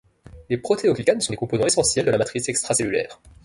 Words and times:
Les 0.49 0.57
protéoglycanes 0.57 1.21
sont 1.21 1.31
des 1.31 1.37
composants 1.37 1.67
essentiels 1.67 2.07
de 2.07 2.09
la 2.09 2.17
matrice 2.17 2.49
extracellulaire. 2.49 3.21